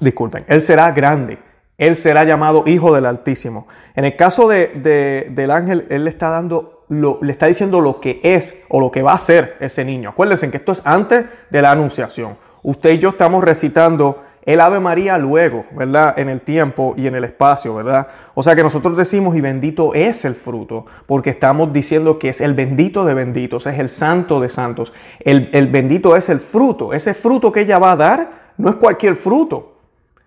Disculpen, 0.00 0.44
Él 0.49 0.62
será 0.62 0.90
grande. 0.93 1.38
Él 1.76 1.96
será 1.96 2.25
llamado 2.25 2.64
Hijo 2.67 2.94
del 2.94 3.06
Altísimo. 3.06 3.69
En 3.94 4.05
el 4.05 4.17
caso 4.17 4.49
de, 4.49 5.29
del 5.31 5.50
ángel, 5.50 5.87
Él 5.90 6.05
le 6.05 6.11
está 6.11 6.29
dando, 6.29 6.85
le 6.88 7.32
está 7.32 7.46
diciendo 7.46 7.81
lo 7.81 8.00
que 8.00 8.20
es 8.23 8.56
o 8.69 8.81
lo 8.81 8.90
que 8.90 9.02
va 9.02 9.12
a 9.12 9.19
ser 9.19 9.56
ese 9.61 9.85
niño. 9.85 10.11
Acuérdense 10.11 10.50
que 10.50 10.56
esto 10.56 10.73
es 10.73 10.82
antes 10.85 11.25
de 11.50 11.62
la 11.62 11.70
anunciación. 11.70 12.37
Usted 12.62 12.90
y 12.90 12.99
yo 12.99 13.11
estamos 13.11 13.44
recitando 13.44 14.23
el 14.43 14.61
Ave 14.61 14.81
María 14.81 15.19
luego, 15.19 15.67
¿verdad? 15.73 16.19
En 16.19 16.29
el 16.29 16.40
tiempo 16.40 16.94
y 16.96 17.06
en 17.06 17.14
el 17.14 17.25
espacio, 17.25 17.75
¿verdad? 17.75 18.08
O 18.35 18.43
sea 18.43 18.55
que 18.55 18.62
nosotros 18.62 18.96
decimos 18.96 19.37
y 19.37 19.40
bendito 19.40 19.94
es 19.94 20.25
el 20.25 20.35
fruto, 20.35 20.87
porque 21.06 21.31
estamos 21.31 21.73
diciendo 21.73 22.19
que 22.19 22.31
es 22.31 22.40
el 22.40 22.55
bendito 22.55 23.05
de 23.05 23.14
benditos, 23.14 23.67
es 23.67 23.79
el 23.79 23.90
santo 23.90 24.40
de 24.40 24.49
santos. 24.49 24.93
El, 25.20 25.50
el 25.52 25.69
bendito 25.69 26.17
es 26.17 26.29
el 26.29 26.40
fruto. 26.40 26.93
Ese 26.93 27.14
fruto 27.14 27.52
que 27.52 27.61
ella 27.61 27.79
va 27.79 27.93
a 27.93 27.96
dar 27.96 28.31
no 28.56 28.69
es 28.69 28.76
cualquier 28.76 29.16
fruto. 29.16 29.76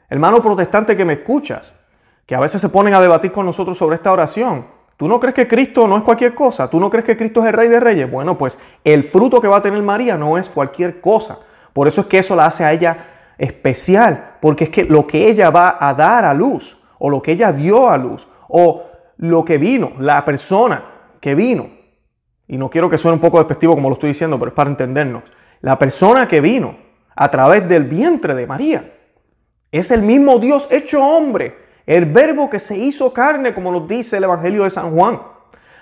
Hermano 0.10 0.42
protestante 0.42 0.98
que 0.98 1.06
me 1.06 1.14
escuchas, 1.14 1.74
que 2.26 2.36
a 2.36 2.40
veces 2.40 2.62
se 2.62 2.70
ponen 2.70 2.94
a 2.94 3.02
debatir 3.02 3.32
con 3.32 3.46
nosotros 3.46 3.78
sobre 3.78 3.96
esta 3.96 4.12
oración. 4.12 4.66
¿Tú 5.02 5.08
no 5.08 5.20
crees 5.20 5.34
que 5.34 5.48
Cristo 5.48 5.88
no 5.88 5.98
es 5.98 6.04
cualquier 6.04 6.36
cosa? 6.36 6.70
¿Tú 6.70 6.80
no 6.80 6.90
crees 6.90 7.06
que 7.06 7.18
Cristo 7.18 7.42
es 7.42 7.48
el 7.48 7.54
Rey 7.54 7.70
de 7.70 7.80
Reyes? 7.80 8.12
Bueno, 8.12 8.38
pues 8.38 8.60
el 8.84 9.04
fruto 9.04 9.42
que 9.42 9.48
va 9.48 9.58
a 9.58 9.62
tener 9.62 9.82
María 9.82 10.16
no 10.16 10.38
es 10.38 10.48
cualquier 10.48 11.02
cosa. 11.02 11.40
Por 11.74 11.88
eso 11.88 12.02
es 12.02 12.08
que 12.08 12.20
eso 12.20 12.36
la 12.36 12.46
hace 12.46 12.64
a 12.64 12.72
ella 12.72 13.11
especial, 13.42 14.38
porque 14.40 14.66
es 14.66 14.70
que 14.70 14.86
lo 14.86 15.08
que 15.08 15.28
ella 15.28 15.50
va 15.50 15.76
a 15.80 15.96
dar 15.96 16.26
a 16.26 16.34
luz, 16.34 16.78
o 17.00 17.10
lo 17.10 17.24
que 17.24 17.32
ella 17.32 17.52
dio 17.52 17.90
a 17.90 17.98
luz, 17.98 18.28
o 18.48 18.84
lo 19.18 19.44
que 19.44 19.58
vino, 19.58 19.94
la 19.98 20.24
persona 20.24 20.86
que 21.20 21.34
vino, 21.34 21.68
y 22.48 22.58
no 22.58 22.70
quiero 22.70 22.88
que 22.88 23.00
suene 23.00 23.16
un 23.16 23.20
poco 23.20 23.40
despectivo 23.40 23.74
como 23.74 23.90
lo 23.90 23.94
estoy 23.94 24.10
diciendo, 24.10 24.38
pero 24.38 24.50
es 24.50 24.56
para 24.56 24.70
entendernos, 24.70 25.24
la 25.62 25.80
persona 25.80 26.28
que 26.28 26.40
vino 26.40 26.78
a 27.16 27.32
través 27.32 27.68
del 27.68 27.86
vientre 27.86 28.36
de 28.36 28.46
María, 28.46 28.94
es 29.72 29.90
el 29.90 30.04
mismo 30.04 30.38
Dios 30.38 30.68
hecho 30.70 31.04
hombre, 31.04 31.58
el 31.88 32.06
verbo 32.06 32.48
que 32.48 32.60
se 32.60 32.78
hizo 32.78 33.12
carne, 33.12 33.56
como 33.56 33.72
nos 33.72 33.88
dice 33.88 34.18
el 34.18 34.26
Evangelio 34.26 34.66
de 34.66 34.70
San 34.70 34.92
Juan. 34.92 35.20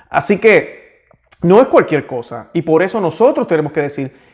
Así 0.10 0.38
que 0.38 1.08
no 1.42 1.60
es 1.60 1.68
cualquier 1.68 2.08
cosa, 2.08 2.52
y 2.54 2.62
por 2.62 2.84
eso 2.84 3.02
nosotros 3.02 3.48
tenemos 3.48 3.74
que 3.74 3.82
decir, 3.82 4.29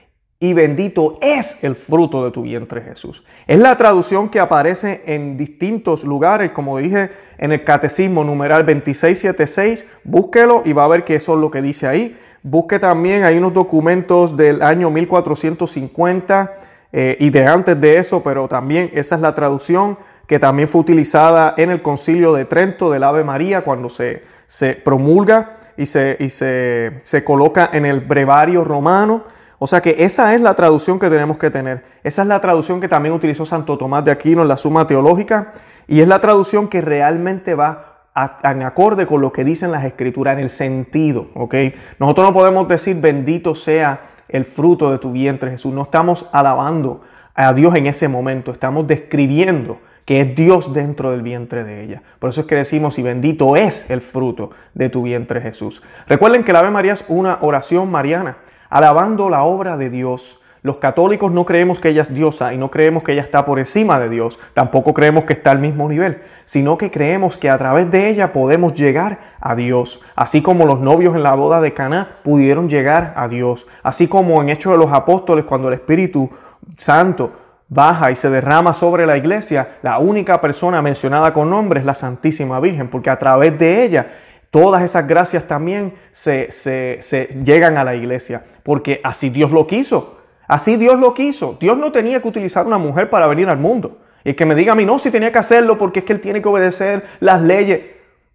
y 0.45 0.53
bendito 0.53 1.17
es 1.21 1.63
el 1.63 1.75
fruto 1.75 2.23
de 2.23 2.29
tu 2.29 2.43
vientre 2.43 2.79
Jesús. 2.81 3.23
Es 3.47 3.59
la 3.59 3.75
traducción 3.77 4.29
que 4.29 4.39
aparece 4.39 5.01
en 5.07 5.37
distintos 5.37 6.03
lugares, 6.03 6.51
como 6.51 6.77
dije 6.77 7.09
en 7.39 7.51
el 7.51 7.63
Catecismo 7.63 8.23
numeral 8.23 8.63
2676, 8.63 9.87
búsquelo 10.03 10.61
y 10.63 10.73
va 10.73 10.83
a 10.83 10.87
ver 10.87 11.03
que 11.03 11.15
eso 11.15 11.33
es 11.33 11.39
lo 11.39 11.49
que 11.49 11.63
dice 11.63 11.87
ahí. 11.87 12.15
Busque 12.43 12.77
también, 12.77 13.23
hay 13.23 13.39
unos 13.39 13.53
documentos 13.53 14.37
del 14.37 14.61
año 14.61 14.91
1450 14.91 16.53
eh, 16.93 17.17
y 17.19 17.31
de 17.31 17.47
antes 17.47 17.81
de 17.81 17.97
eso, 17.97 18.21
pero 18.21 18.47
también 18.47 18.91
esa 18.93 19.15
es 19.15 19.21
la 19.21 19.33
traducción 19.33 19.97
que 20.27 20.37
también 20.37 20.69
fue 20.69 20.81
utilizada 20.81 21.55
en 21.57 21.71
el 21.71 21.81
concilio 21.81 22.33
de 22.33 22.45
Trento 22.45 22.91
del 22.91 23.03
Ave 23.03 23.23
María 23.23 23.63
cuando 23.63 23.89
se, 23.89 24.21
se 24.45 24.73
promulga 24.73 25.53
y, 25.75 25.87
se, 25.87 26.17
y 26.19 26.29
se, 26.29 26.99
se 27.01 27.23
coloca 27.23 27.71
en 27.73 27.87
el 27.87 28.01
brevario 28.01 28.63
romano. 28.63 29.23
O 29.57 29.67
sea 29.67 29.81
que 29.81 29.95
esa 29.99 30.33
es 30.35 30.41
la 30.41 30.53
traducción 30.53 30.99
que 30.99 31.09
tenemos 31.09 31.37
que 31.37 31.49
tener. 31.49 31.83
Esa 32.03 32.21
es 32.23 32.27
la 32.27 32.41
traducción 32.41 32.81
que 32.81 32.87
también 32.87 33.13
utilizó 33.13 33.45
Santo 33.45 33.77
Tomás 33.77 34.03
de 34.03 34.11
Aquino 34.11 34.41
en 34.41 34.47
la 34.47 34.57
Suma 34.57 34.85
Teológica 34.85 35.51
y 35.87 36.01
es 36.01 36.07
la 36.07 36.19
traducción 36.19 36.67
que 36.67 36.81
realmente 36.81 37.55
va 37.55 37.95
en 38.43 38.63
acorde 38.63 39.05
con 39.05 39.21
lo 39.21 39.31
que 39.31 39.43
dicen 39.43 39.71
las 39.71 39.83
escrituras, 39.83 40.33
en 40.33 40.39
el 40.39 40.49
sentido, 40.49 41.27
¿ok? 41.33 41.55
Nosotros 41.99 42.27
no 42.27 42.33
podemos 42.33 42.67
decir 42.67 42.95
bendito 42.95 43.55
sea 43.55 43.99
el 44.29 44.45
fruto 44.45 44.91
de 44.91 44.99
tu 44.99 45.11
vientre, 45.11 45.51
Jesús. 45.51 45.73
No 45.73 45.83
estamos 45.83 46.27
alabando 46.31 47.01
a 47.33 47.53
Dios 47.53 47.75
en 47.75 47.87
ese 47.87 48.07
momento, 48.07 48.51
estamos 48.51 48.87
describiendo 48.87 49.79
que 50.05 50.21
es 50.21 50.35
Dios 50.35 50.71
dentro 50.73 51.11
del 51.11 51.23
vientre 51.23 51.63
de 51.63 51.83
ella. 51.83 52.03
Por 52.19 52.29
eso 52.29 52.41
es 52.41 52.47
que 52.47 52.55
decimos, 52.55 52.97
y 52.99 53.01
bendito 53.01 53.55
es 53.55 53.89
el 53.89 54.01
fruto 54.01 54.51
de 54.73 54.89
tu 54.89 55.01
vientre 55.01 55.41
Jesús. 55.41 55.81
Recuerden 56.07 56.43
que 56.43 56.53
la 56.53 56.59
Ave 56.59 56.69
María 56.69 56.93
es 56.93 57.03
una 57.07 57.39
oración 57.41 57.89
mariana, 57.89 58.37
alabando 58.75 59.29
la 59.29 59.43
obra 59.43 59.77
de 59.77 59.89
Dios. 59.89 60.37
Los 60.61 60.77
católicos 60.77 61.31
no 61.31 61.45
creemos 61.45 61.79
que 61.79 61.87
ella 61.87 62.01
es 62.01 62.13
diosa 62.13 62.53
y 62.53 62.57
no 62.57 62.69
creemos 62.69 63.03
que 63.03 63.13
ella 63.13 63.21
está 63.21 63.45
por 63.45 63.57
encima 63.57 64.01
de 64.01 64.09
Dios, 64.09 64.37
tampoco 64.53 64.93
creemos 64.93 65.23
que 65.23 65.31
está 65.31 65.51
al 65.51 65.59
mismo 65.59 65.87
nivel, 65.87 66.19
sino 66.43 66.77
que 66.77 66.91
creemos 66.91 67.37
que 67.37 67.49
a 67.49 67.57
través 67.57 67.89
de 67.89 68.09
ella 68.09 68.33
podemos 68.33 68.73
llegar 68.73 69.19
a 69.39 69.55
Dios, 69.55 70.01
así 70.17 70.41
como 70.41 70.65
los 70.65 70.81
novios 70.81 71.15
en 71.15 71.23
la 71.23 71.35
boda 71.35 71.61
de 71.61 71.73
Caná 71.73 72.17
pudieron 72.21 72.67
llegar 72.67 73.13
a 73.15 73.29
Dios, 73.29 73.65
así 73.81 74.09
como 74.09 74.41
en 74.41 74.49
Hechos 74.49 74.73
de 74.73 74.79
los 74.79 74.91
Apóstoles 74.91 75.45
cuando 75.45 75.69
el 75.69 75.75
Espíritu 75.75 76.29
Santo 76.77 77.31
baja 77.69 78.11
y 78.11 78.17
se 78.17 78.29
derrama 78.29 78.73
sobre 78.73 79.05
la 79.05 79.15
iglesia, 79.15 79.77
la 79.83 79.99
única 79.99 80.41
persona 80.41 80.81
mencionada 80.81 81.31
con 81.31 81.49
nombre 81.49 81.79
es 81.79 81.85
la 81.85 81.95
Santísima 81.95 82.59
Virgen, 82.59 82.89
porque 82.89 83.09
a 83.09 83.17
través 83.17 83.57
de 83.57 83.85
ella 83.85 84.07
todas 84.55 84.83
esas 84.83 85.05
gracias 85.05 85.49
también 85.49 85.95
se, 86.13 86.49
se, 86.49 87.27
llegan 87.43 87.77
a 87.77 87.83
la 87.83 87.93
iglesia, 87.93 88.41
porque 88.63 89.01
así 89.03 89.29
Dios 89.29 89.51
lo 89.51 89.67
quiso, 89.67 90.19
así 90.47 90.77
Dios 90.77 90.97
lo 90.97 91.13
quiso. 91.13 91.57
Dios 91.59 91.77
no 91.77 91.91
tenía 91.91 92.21
que 92.21 92.27
utilizar 92.29 92.65
una 92.65 92.77
mujer 92.77 93.09
para 93.09 93.27
venir 93.27 93.49
al 93.49 93.57
mundo. 93.57 93.97
Y 94.23 94.33
que 94.33 94.45
me 94.45 94.55
diga 94.55 94.71
a 94.71 94.75
mí, 94.75 94.85
no, 94.85 94.97
si 94.97 95.11
tenía 95.11 95.29
que 95.29 95.39
hacerlo 95.39 95.77
porque 95.77 95.99
es 95.99 96.05
que 96.05 96.13
Él 96.13 96.21
tiene 96.21 96.41
que 96.41 96.47
obedecer 96.47 97.03
las 97.19 97.41
leyes. 97.41 97.81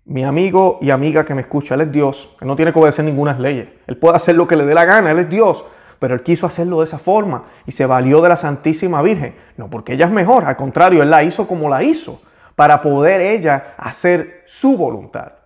Mi 0.04 0.22
amigo 0.22 0.76
y 0.82 0.90
amiga 0.90 1.24
que 1.24 1.34
me 1.34 1.40
escucha, 1.40 1.74
Él 1.74 1.80
es 1.80 1.92
Dios, 1.92 2.36
Él 2.42 2.48
no 2.48 2.54
tiene 2.54 2.70
que 2.74 2.78
obedecer 2.78 3.06
ninguna 3.06 3.32
leyes. 3.38 3.68
Él 3.86 3.96
puede 3.96 4.16
hacer 4.16 4.34
lo 4.34 4.46
que 4.46 4.56
le 4.56 4.66
dé 4.66 4.74
la 4.74 4.84
gana, 4.84 5.12
Él 5.12 5.20
es 5.20 5.30
Dios 5.30 5.64
pero 5.98 6.14
él 6.14 6.22
quiso 6.22 6.46
hacerlo 6.46 6.78
de 6.78 6.84
esa 6.84 6.98
forma 6.98 7.44
y 7.66 7.72
se 7.72 7.84
valió 7.84 8.22
de 8.22 8.30
la 8.30 8.36
Santísima 8.38 9.02
Virgen. 9.02 9.34
No 9.58 9.68
porque 9.68 9.92
ella 9.92 10.06
es 10.06 10.10
mejor, 10.10 10.46
al 10.46 10.56
contrario, 10.56 11.02
él 11.02 11.10
la 11.10 11.22
hizo 11.22 11.46
como 11.46 11.68
la 11.68 11.82
hizo, 11.82 12.22
para 12.56 12.80
poder 12.80 13.20
ella 13.20 13.74
hacer 13.76 14.42
su 14.46 14.78
voluntad. 14.78 15.39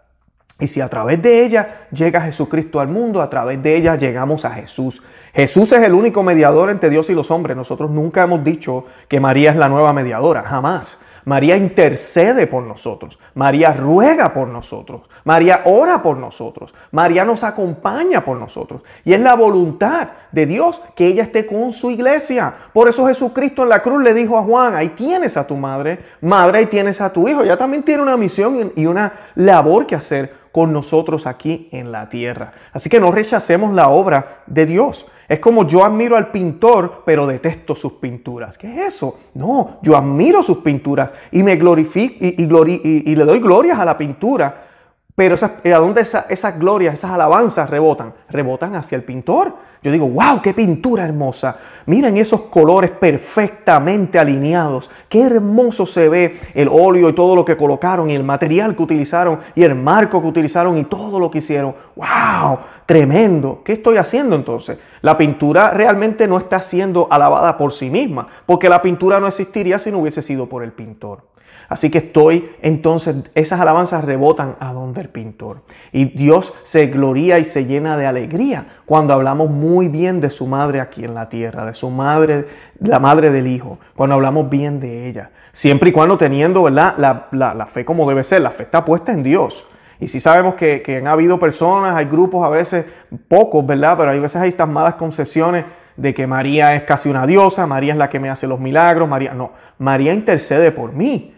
Y 0.61 0.68
si 0.68 0.80
a 0.80 0.88
través 0.88 1.20
de 1.20 1.44
ella 1.44 1.88
llega 1.90 2.20
Jesucristo 2.20 2.78
al 2.78 2.87
mundo, 2.87 3.20
a 3.20 3.28
través 3.28 3.61
de 3.62 3.76
ella 3.76 3.96
llegamos 3.96 4.44
a 4.44 4.50
Jesús. 4.50 5.02
Jesús 5.32 5.73
es 5.73 5.82
el 5.82 5.94
único 5.94 6.23
mediador 6.23 6.70
entre 6.70 6.90
Dios 6.90 7.11
y 7.11 7.14
los 7.14 7.32
hombres. 7.32 7.56
Nosotros 7.56 7.90
nunca 7.90 8.23
hemos 8.23 8.44
dicho 8.44 8.84
que 9.08 9.18
María 9.18 9.50
es 9.50 9.56
la 9.56 9.68
nueva 9.68 9.92
mediadora, 9.92 10.42
jamás. 10.42 11.00
María 11.25 11.56
intercede 11.56 12.46
por 12.46 12.62
nosotros. 12.62 13.18
María 13.34 13.73
ruega 13.73 14.32
por 14.32 14.46
nosotros. 14.46 15.02
María 15.25 15.62
ora 15.64 16.02
por 16.02 16.18
nosotros. 16.18 16.75
María 16.92 17.25
nos 17.25 17.42
acompaña 17.42 18.25
por 18.25 18.37
nosotros. 18.37 18.82
Y 19.04 19.14
es 19.14 19.20
la 19.20 19.34
voluntad 19.34 20.08
de 20.30 20.46
Dios 20.46 20.82
que 20.94 21.06
ella 21.06 21.23
esté 21.23 21.46
con 21.46 21.73
su 21.73 21.90
iglesia. 21.90 22.54
Por 22.73 22.88
eso 22.88 23.06
Jesucristo 23.06 23.62
en 23.62 23.70
la 23.70 23.80
cruz 23.80 24.02
le 24.02 24.12
dijo 24.12 24.37
a 24.37 24.42
Juan, 24.42 24.76
ahí 24.76 24.90
tienes 24.90 25.37
a 25.37 25.46
tu 25.46 25.56
madre, 25.56 25.99
madre, 26.20 26.58
ahí 26.58 26.66
tienes 26.66 27.00
a 27.00 27.11
tu 27.12 27.26
hijo. 27.26 27.42
Ella 27.42 27.56
también 27.56 27.82
tiene 27.82 28.02
una 28.02 28.18
misión 28.18 28.73
y 28.76 28.84
una 28.84 29.14
labor 29.34 29.87
que 29.87 29.94
hacer 29.94 30.44
con 30.54 30.73
nosotros 30.73 31.26
aquí 31.26 31.68
en 31.73 31.90
la 31.90 32.08
tierra. 32.08 32.52
Así 32.73 32.88
que 32.88 33.00
no 33.00 33.11
rechacemos 33.11 33.75
la 33.75 33.88
obra 33.88 34.44
de 34.46 34.66
Dios. 34.66 35.04
Es 35.28 35.40
como 35.40 35.66
yo 35.66 35.84
admiro 35.84 36.16
al 36.16 36.30
pintor, 36.30 37.02
pero 37.04 37.26
detesto 37.26 37.75
sus 37.75 37.94
pinturas. 37.94 38.56
¿Qué 38.56 38.68
es 38.68 38.94
eso? 38.94 39.18
No, 39.34 39.78
yo 39.82 39.96
admiro 39.96 40.44
sus 40.44 40.58
pinturas 40.58 41.12
y 41.32 41.42
me 41.42 41.56
glorifico 41.56 42.14
y, 42.20 42.46
le 42.46 43.25
doy 43.25 43.40
glorias 43.40 43.80
a 43.80 43.84
la 43.84 43.99
pintura. 43.99 44.68
Pero 45.16 45.37
¿a 45.37 45.78
dónde 45.78 46.00
esas 46.00 46.59
glorias, 46.59 46.94
esas 46.94 47.12
alabanzas 47.12 47.71
rebotan? 47.71 48.14
Rebotan 48.28 48.75
hacia 48.75 48.97
el 48.97 49.04
pintor. 49.04 49.54
Yo 49.80 49.92
digo, 49.92 50.09
wow, 50.09 50.42
qué 50.42 50.52
pintura 50.52 51.04
hermosa. 51.04 51.56
Miren 51.87 52.16
esos 52.16 52.40
colores 52.42 52.90
perfectamente 52.90 54.18
alineados. 54.18 54.90
Qué 55.09 55.23
hermoso 55.23 55.87
se 55.87 56.09
ve 56.09 56.37
el 56.54 56.68
óleo 56.68 57.09
y 57.09 57.12
todo 57.12 57.37
lo 57.37 57.44
que 57.44 57.56
colocaron 57.56 58.11
y 58.11 58.16
el 58.16 58.25
material 58.25 58.75
que 58.75 58.83
utilizaron 58.83 59.38
y 59.54 59.62
el 59.62 59.76
marco 59.76 60.21
que 60.21 60.26
utilizaron 60.26 60.76
y 60.78 60.85
todo 60.85 61.21
lo 61.21 61.30
que 61.30 61.38
hicieron. 61.38 61.76
Wow, 61.94 62.59
tremendo. 62.85 63.62
¿Qué 63.64 63.75
estoy 63.75 63.99
haciendo 63.99 64.35
entonces? 64.35 64.78
La 65.00 65.16
pintura 65.16 65.71
realmente 65.71 66.26
no 66.26 66.38
está 66.38 66.61
siendo 66.61 67.06
alabada 67.09 67.56
por 67.56 67.73
sí 67.73 67.88
misma, 67.88 68.26
porque 68.47 68.68
la 68.68 68.83
pintura 68.83 69.21
no 69.21 69.28
existiría 69.28 69.78
si 69.78 69.92
no 69.92 69.99
hubiese 69.99 70.23
sido 70.23 70.49
por 70.49 70.64
el 70.64 70.73
pintor. 70.73 71.34
Así 71.68 71.90
que 71.90 71.99
estoy, 71.99 72.50
entonces, 72.62 73.16
esas 73.35 73.61
alabanzas 73.61 74.04
rebotan 74.04 74.56
a 74.61 74.73
donde 74.73 75.00
el 75.00 75.09
pintor. 75.09 75.62
Y 75.92 76.06
Dios 76.06 76.52
se 76.62 76.87
gloría 76.87 77.38
y 77.38 77.44
se 77.44 77.64
llena 77.64 77.97
de 77.97 78.06
alegría 78.06 78.66
cuando 78.85 79.14
hablamos 79.14 79.50
muy 79.50 79.88
bien 79.88 80.21
de 80.21 80.30
su 80.30 80.47
madre 80.47 80.80
aquí 80.80 81.04
en 81.04 81.14
la 81.14 81.28
tierra, 81.28 81.64
de 81.64 81.75
su 81.75 81.90
madre, 81.90 82.47
la 82.80 82.99
madre 82.99 83.30
del 83.30 83.47
Hijo, 83.47 83.78
cuando 83.97 84.14
hablamos 84.14 84.50
bien 84.50 84.80
de 84.80 85.09
ella. 85.09 85.30
Siempre 85.52 85.90
y 85.90 85.92
cuando 85.92 86.18
teniendo, 86.18 86.64
¿verdad? 86.64 86.97
La, 87.33 87.66
fe 87.66 87.85
como 87.85 88.09
debe 88.09 88.25
ser, 88.25 88.42
la 88.42 88.50
fe 88.50 88.64
está 88.64 88.85
puesta 88.85 89.12
en 89.12 89.23
Dios. 89.23 89.66
Y 90.00 90.09
si 90.09 90.21
sabemos 90.21 90.56
que, 90.56 90.83
que 90.83 90.99
han 90.99 91.06
habido 91.06 91.38
personas, 91.38 91.94
hay 91.94 92.06
grupos 92.06 92.44
a 92.44 92.50
veces, 92.50 92.85
pocos, 93.28 93.64
¿verdad? 93.64 93.97
Pero 93.97 94.11
hay 94.11 94.18
veces 94.18 94.42
hay 94.42 94.49
estas 94.49 94.68
malas 94.68 94.94
concesiones 94.94 95.64
de 95.97 96.12
que 96.12 96.26
María 96.26 96.75
es 96.75 96.83
casi 96.83 97.09
una 97.09 97.26
diosa, 97.26 97.66
María 97.66 97.92
es 97.92 97.99
la 97.99 98.09
que 98.11 98.18
me 98.18 98.28
hace 98.28 98.47
los 98.47 98.61
milagros, 98.61 99.09
María, 99.09 99.33
no, 99.33 99.52
María 99.78 100.12
intercede 100.12 100.73
por 100.73 100.92
mí. 100.92 101.34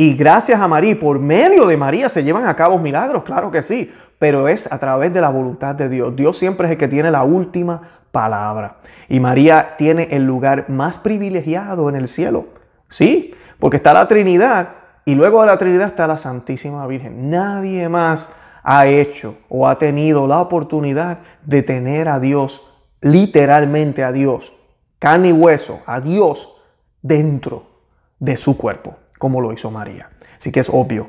Y 0.00 0.14
gracias 0.14 0.60
a 0.60 0.68
María, 0.68 0.96
por 0.96 1.18
medio 1.18 1.66
de 1.66 1.76
María 1.76 2.08
se 2.08 2.22
llevan 2.22 2.46
a 2.46 2.54
cabo 2.54 2.78
milagros, 2.78 3.24
claro 3.24 3.50
que 3.50 3.62
sí, 3.62 3.92
pero 4.20 4.46
es 4.46 4.70
a 4.70 4.78
través 4.78 5.12
de 5.12 5.20
la 5.20 5.28
voluntad 5.28 5.74
de 5.74 5.88
Dios. 5.88 6.14
Dios 6.14 6.38
siempre 6.38 6.68
es 6.68 6.70
el 6.70 6.78
que 6.78 6.86
tiene 6.86 7.10
la 7.10 7.24
última 7.24 7.82
palabra. 8.12 8.76
Y 9.08 9.18
María 9.18 9.74
tiene 9.76 10.06
el 10.12 10.24
lugar 10.24 10.66
más 10.68 11.00
privilegiado 11.00 11.88
en 11.88 11.96
el 11.96 12.06
cielo. 12.06 12.46
Sí, 12.88 13.34
porque 13.58 13.78
está 13.78 13.92
la 13.92 14.06
Trinidad 14.06 14.68
y 15.04 15.16
luego 15.16 15.40
de 15.40 15.48
la 15.48 15.58
Trinidad 15.58 15.88
está 15.88 16.06
la 16.06 16.16
Santísima 16.16 16.86
Virgen. 16.86 17.28
Nadie 17.28 17.88
más 17.88 18.28
ha 18.62 18.86
hecho 18.86 19.38
o 19.48 19.66
ha 19.66 19.78
tenido 19.78 20.28
la 20.28 20.40
oportunidad 20.40 21.18
de 21.42 21.64
tener 21.64 22.08
a 22.08 22.20
Dios, 22.20 22.62
literalmente 23.00 24.04
a 24.04 24.12
Dios, 24.12 24.52
carne 25.00 25.30
y 25.30 25.32
hueso, 25.32 25.80
a 25.86 26.00
Dios 26.00 26.54
dentro 27.02 27.66
de 28.20 28.36
su 28.36 28.56
cuerpo 28.56 28.94
como 29.18 29.40
lo 29.40 29.52
hizo 29.52 29.70
María. 29.70 30.10
Así 30.38 30.52
que 30.52 30.60
es 30.60 30.68
obvio, 30.68 31.08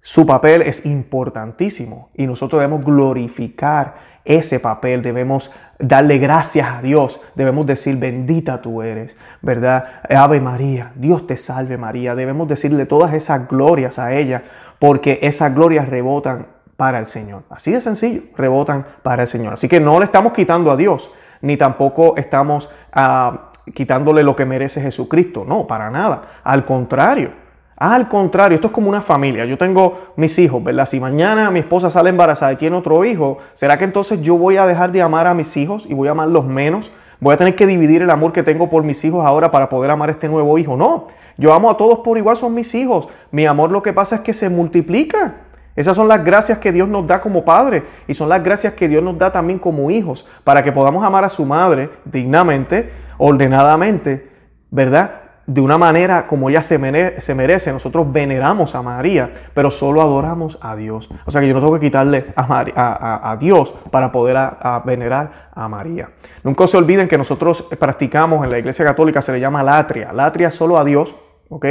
su 0.00 0.26
papel 0.26 0.60
es 0.60 0.84
importantísimo 0.84 2.10
y 2.14 2.26
nosotros 2.26 2.60
debemos 2.60 2.84
glorificar 2.84 3.94
ese 4.24 4.60
papel, 4.60 5.00
debemos 5.00 5.50
darle 5.78 6.18
gracias 6.18 6.68
a 6.68 6.82
Dios, 6.82 7.20
debemos 7.34 7.66
decir 7.66 7.96
bendita 7.96 8.60
tú 8.60 8.82
eres, 8.82 9.16
¿verdad? 9.40 10.02
Ave 10.10 10.40
María, 10.40 10.92
Dios 10.96 11.26
te 11.26 11.36
salve 11.36 11.78
María, 11.78 12.14
debemos 12.14 12.48
decirle 12.48 12.84
todas 12.86 13.14
esas 13.14 13.48
glorias 13.48 13.98
a 13.98 14.14
ella 14.14 14.44
porque 14.78 15.20
esas 15.22 15.54
glorias 15.54 15.88
rebotan 15.88 16.48
para 16.76 16.98
el 16.98 17.06
Señor. 17.06 17.44
Así 17.48 17.70
de 17.70 17.80
sencillo, 17.80 18.22
rebotan 18.36 18.86
para 19.02 19.22
el 19.22 19.28
Señor. 19.28 19.54
Así 19.54 19.68
que 19.68 19.80
no 19.80 19.98
le 19.98 20.04
estamos 20.04 20.32
quitando 20.32 20.70
a 20.70 20.76
Dios, 20.76 21.10
ni 21.40 21.56
tampoco 21.56 22.14
estamos 22.16 22.68
ah, 22.92 23.50
quitándole 23.72 24.22
lo 24.22 24.36
que 24.36 24.44
merece 24.44 24.82
Jesucristo, 24.82 25.44
no, 25.46 25.66
para 25.66 25.90
nada, 25.90 26.22
al 26.42 26.64
contrario. 26.64 27.43
Al 27.76 28.08
contrario, 28.08 28.54
esto 28.54 28.68
es 28.68 28.72
como 28.72 28.88
una 28.88 29.00
familia. 29.00 29.44
Yo 29.44 29.58
tengo 29.58 30.12
mis 30.16 30.38
hijos, 30.38 30.62
¿verdad? 30.62 30.86
Si 30.86 31.00
mañana 31.00 31.50
mi 31.50 31.58
esposa 31.58 31.90
sale 31.90 32.10
embarazada 32.10 32.52
y 32.52 32.56
tiene 32.56 32.76
otro 32.76 33.04
hijo, 33.04 33.38
¿será 33.54 33.78
que 33.78 33.84
entonces 33.84 34.22
yo 34.22 34.36
voy 34.36 34.56
a 34.56 34.66
dejar 34.66 34.92
de 34.92 35.02
amar 35.02 35.26
a 35.26 35.34
mis 35.34 35.56
hijos 35.56 35.86
y 35.88 35.94
voy 35.94 36.08
a 36.08 36.12
amarlos 36.12 36.44
menos? 36.46 36.92
¿Voy 37.20 37.34
a 37.34 37.36
tener 37.36 37.56
que 37.56 37.66
dividir 37.66 38.02
el 38.02 38.10
amor 38.10 38.32
que 38.32 38.42
tengo 38.42 38.68
por 38.68 38.82
mis 38.84 39.04
hijos 39.04 39.24
ahora 39.24 39.50
para 39.50 39.68
poder 39.68 39.90
amar 39.90 40.08
a 40.08 40.12
este 40.12 40.28
nuevo 40.28 40.56
hijo? 40.58 40.76
No, 40.76 41.06
yo 41.36 41.52
amo 41.52 41.70
a 41.70 41.76
todos 41.76 42.00
por 42.00 42.18
igual, 42.18 42.36
son 42.36 42.54
mis 42.54 42.74
hijos. 42.74 43.08
Mi 43.30 43.46
amor 43.46 43.70
lo 43.70 43.82
que 43.82 43.92
pasa 43.92 44.16
es 44.16 44.20
que 44.20 44.34
se 44.34 44.48
multiplica. 44.48 45.36
Esas 45.76 45.96
son 45.96 46.06
las 46.06 46.24
gracias 46.24 46.58
que 46.58 46.70
Dios 46.70 46.88
nos 46.88 47.06
da 47.06 47.20
como 47.20 47.44
padre 47.44 47.82
y 48.06 48.14
son 48.14 48.28
las 48.28 48.44
gracias 48.44 48.74
que 48.74 48.88
Dios 48.88 49.02
nos 49.02 49.18
da 49.18 49.32
también 49.32 49.58
como 49.58 49.90
hijos 49.90 50.24
para 50.44 50.62
que 50.62 50.70
podamos 50.70 51.04
amar 51.04 51.24
a 51.24 51.28
su 51.28 51.44
madre 51.44 51.90
dignamente, 52.04 52.92
ordenadamente, 53.18 54.30
¿verdad? 54.70 55.23
De 55.46 55.60
una 55.60 55.76
manera 55.76 56.26
como 56.26 56.48
ella 56.48 56.62
se 56.62 56.78
merece, 56.78 57.72
Nosotros 57.72 58.10
veneramos 58.10 58.74
a 58.74 58.82
María, 58.82 59.30
pero 59.52 59.70
solo 59.70 60.00
adoramos 60.00 60.58
a 60.62 60.74
Dios. 60.74 61.10
O 61.26 61.30
sea 61.30 61.40
que 61.40 61.48
yo 61.48 61.54
no 61.54 61.60
tengo 61.60 61.74
que 61.74 61.80
quitarle 61.80 62.32
a, 62.34 63.30
a, 63.30 63.36
Dios 63.36 63.74
para 63.90 64.10
poder 64.10 64.38
venerar 64.84 65.50
a 65.54 65.68
María. 65.68 66.10
Nunca 66.42 66.66
se 66.66 66.76
olviden 66.76 67.08
que 67.08 67.18
nosotros 67.18 67.62
practicamos 67.78 68.44
en 68.44 68.50
la 68.50 68.58
Iglesia 68.58 68.84
Católica, 68.84 69.20
se 69.20 69.32
le 69.32 69.40
llama 69.40 69.62
latria. 69.62 70.12
Latria 70.12 70.50
solo 70.50 70.78
a 70.78 70.84
Dios, 70.84 71.14
¿ok? 71.48 71.66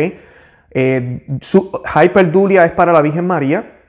Eh, 0.72 1.25
su, 1.42 1.72
hyperdulia 1.96 2.65
es 2.65 2.72
para 2.72 2.92
la 2.94 3.01
Virgen 3.01 3.27
María, 3.27 3.80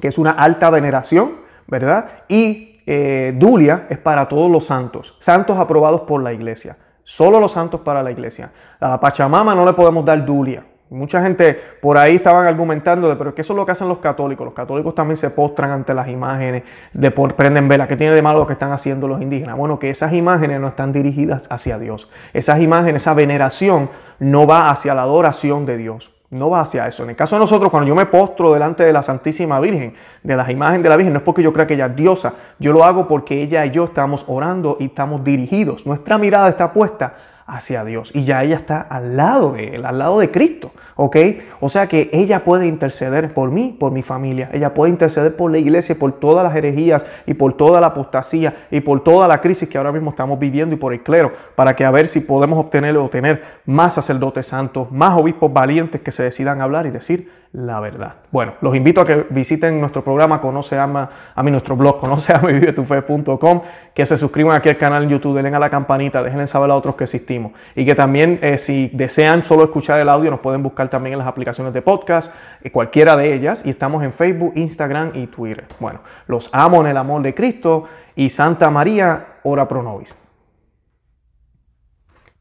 que 0.00 0.08
es 0.08 0.18
una 0.18 0.30
alta 0.30 0.70
veneración, 0.70 1.32
¿verdad? 1.66 2.06
Y 2.28 2.80
eh, 2.86 3.34
dulia 3.36 3.86
es 3.90 3.98
para 3.98 4.28
todos 4.28 4.50
los 4.50 4.64
santos, 4.64 5.16
santos 5.18 5.58
aprobados 5.58 6.02
por 6.02 6.22
la 6.22 6.32
Iglesia. 6.32 6.76
Solo 7.10 7.40
los 7.40 7.52
santos 7.52 7.80
para 7.80 8.02
la 8.02 8.10
iglesia. 8.10 8.52
A 8.78 8.90
la 8.90 9.00
Pachamama 9.00 9.54
no 9.54 9.64
le 9.64 9.72
podemos 9.72 10.04
dar 10.04 10.22
dulia. 10.26 10.62
Mucha 10.90 11.22
gente 11.22 11.58
por 11.80 11.96
ahí 11.96 12.16
estaban 12.16 12.44
argumentando 12.44 13.08
de, 13.08 13.16
pero 13.16 13.34
que 13.34 13.40
eso 13.40 13.54
es 13.54 13.56
lo 13.56 13.64
que 13.64 13.72
hacen 13.72 13.88
los 13.88 13.96
católicos. 13.96 14.44
Los 14.44 14.52
católicos 14.52 14.94
también 14.94 15.16
se 15.16 15.30
postran 15.30 15.70
ante 15.70 15.94
las 15.94 16.06
imágenes, 16.08 16.64
de 16.92 17.10
prenden 17.10 17.66
vela. 17.66 17.88
¿Qué 17.88 17.96
tiene 17.96 18.14
de 18.14 18.20
malo 18.20 18.40
lo 18.40 18.46
que 18.46 18.52
están 18.52 18.72
haciendo 18.72 19.08
los 19.08 19.22
indígenas? 19.22 19.56
Bueno, 19.56 19.78
que 19.78 19.88
esas 19.88 20.12
imágenes 20.12 20.60
no 20.60 20.68
están 20.68 20.92
dirigidas 20.92 21.46
hacia 21.50 21.78
Dios. 21.78 22.10
Esas 22.34 22.60
imágenes, 22.60 23.00
esa 23.00 23.14
veneración 23.14 23.88
no 24.18 24.46
va 24.46 24.68
hacia 24.68 24.94
la 24.94 25.00
adoración 25.00 25.64
de 25.64 25.78
Dios. 25.78 26.17
No 26.30 26.50
va 26.50 26.60
hacia 26.60 26.86
eso. 26.86 27.04
En 27.04 27.10
el 27.10 27.16
caso 27.16 27.36
de 27.36 27.40
nosotros, 27.40 27.70
cuando 27.70 27.88
yo 27.88 27.94
me 27.94 28.04
postro 28.04 28.52
delante 28.52 28.84
de 28.84 28.92
la 28.92 29.02
Santísima 29.02 29.58
Virgen, 29.60 29.94
de 30.22 30.36
las 30.36 30.50
imágenes 30.50 30.82
de 30.82 30.88
la 30.90 30.96
Virgen, 30.96 31.14
no 31.14 31.20
es 31.20 31.24
porque 31.24 31.42
yo 31.42 31.54
crea 31.54 31.66
que 31.66 31.74
ella 31.74 31.86
es 31.86 31.96
diosa. 31.96 32.34
Yo 32.58 32.72
lo 32.72 32.84
hago 32.84 33.08
porque 33.08 33.42
ella 33.42 33.64
y 33.64 33.70
yo 33.70 33.84
estamos 33.84 34.24
orando 34.28 34.76
y 34.78 34.86
estamos 34.86 35.24
dirigidos. 35.24 35.86
Nuestra 35.86 36.18
mirada 36.18 36.50
está 36.50 36.70
puesta 36.72 37.14
hacia 37.48 37.82
Dios. 37.84 38.10
Y 38.14 38.24
ya 38.24 38.44
ella 38.44 38.56
está 38.56 38.80
al 38.80 39.16
lado 39.16 39.52
de 39.54 39.76
Él, 39.76 39.86
al 39.86 39.98
lado 39.98 40.20
de 40.20 40.30
Cristo. 40.30 40.70
¿Ok? 40.96 41.16
O 41.60 41.68
sea 41.68 41.86
que 41.86 42.10
ella 42.12 42.44
puede 42.44 42.66
interceder 42.66 43.32
por 43.32 43.50
mí, 43.50 43.74
por 43.78 43.90
mi 43.90 44.02
familia. 44.02 44.50
Ella 44.52 44.74
puede 44.74 44.90
interceder 44.90 45.34
por 45.34 45.50
la 45.50 45.58
iglesia, 45.58 45.96
por 45.98 46.12
todas 46.12 46.44
las 46.44 46.54
herejías 46.54 47.06
y 47.24 47.34
por 47.34 47.54
toda 47.54 47.80
la 47.80 47.88
apostasía 47.88 48.66
y 48.70 48.80
por 48.80 49.02
toda 49.02 49.26
la 49.26 49.40
crisis 49.40 49.68
que 49.68 49.78
ahora 49.78 49.92
mismo 49.92 50.10
estamos 50.10 50.38
viviendo 50.38 50.74
y 50.74 50.78
por 50.78 50.92
el 50.92 51.02
clero, 51.02 51.32
para 51.54 51.74
que 51.74 51.84
a 51.84 51.90
ver 51.90 52.08
si 52.08 52.20
podemos 52.20 52.58
obtener 52.58 52.96
o 52.96 53.08
tener 53.08 53.42
más 53.64 53.94
sacerdotes 53.94 54.46
santos, 54.46 54.90
más 54.90 55.16
obispos 55.16 55.52
valientes 55.52 56.00
que 56.00 56.12
se 56.12 56.24
decidan 56.24 56.60
hablar 56.60 56.86
y 56.86 56.90
decir 56.90 57.30
la 57.52 57.80
verdad. 57.80 58.16
Bueno, 58.30 58.54
los 58.60 58.74
invito 58.76 59.00
a 59.00 59.06
que 59.06 59.26
visiten 59.30 59.80
nuestro 59.80 60.04
programa 60.04 60.40
Conoce 60.40 60.78
Ama, 60.78 61.08
a 61.34 61.42
mí 61.42 61.50
nuestro 61.50 61.76
blog 61.76 61.98
conoce 62.00 62.34
que 63.94 64.06
se 64.06 64.16
suscriban 64.16 64.56
aquí 64.56 64.68
al 64.68 64.76
canal 64.76 65.04
en 65.04 65.08
YouTube, 65.08 65.36
denle 65.36 65.56
a 65.56 65.58
la 65.58 65.70
campanita, 65.70 66.22
déjenle 66.22 66.46
saber 66.46 66.70
a 66.70 66.74
otros 66.74 66.94
que 66.94 67.04
existimos 67.04 67.52
y 67.74 67.86
que 67.86 67.94
también 67.94 68.38
eh, 68.42 68.58
si 68.58 68.90
desean 68.92 69.44
solo 69.44 69.64
escuchar 69.64 69.98
el 70.00 70.08
audio 70.08 70.30
nos 70.30 70.40
pueden 70.40 70.62
buscar 70.62 70.88
también 70.90 71.14
en 71.14 71.18
las 71.20 71.28
aplicaciones 71.28 71.72
de 71.72 71.80
podcast, 71.80 72.32
eh, 72.62 72.70
cualquiera 72.70 73.16
de 73.16 73.32
ellas 73.34 73.62
y 73.64 73.70
estamos 73.70 74.04
en 74.04 74.12
Facebook, 74.12 74.52
Instagram 74.54 75.12
y 75.14 75.26
Twitter. 75.28 75.66
Bueno, 75.80 76.00
los 76.26 76.50
amo 76.52 76.82
en 76.82 76.88
el 76.88 76.96
amor 76.96 77.22
de 77.22 77.34
Cristo 77.34 77.84
y 78.14 78.30
Santa 78.30 78.70
María, 78.70 79.38
ora 79.42 79.66
pro 79.66 79.82
nobis. 79.82 80.27